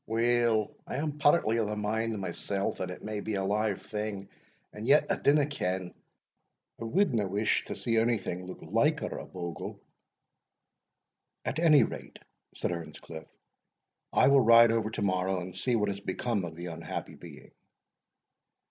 [0.07, 4.29] "Weel, I am partly of the mind mysell that it may be a live thing
[4.73, 5.93] and yet I dinna ken,
[6.81, 9.79] I wadna wish to see ony thing look liker a bogle."
[11.45, 12.17] "At any rate,"
[12.55, 13.27] said Earnscliff,
[14.11, 17.51] "I will ride over to morrow and see what has become of the unhappy being."